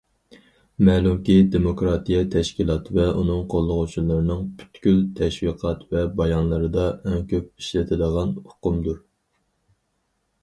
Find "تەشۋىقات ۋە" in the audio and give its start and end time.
5.19-6.03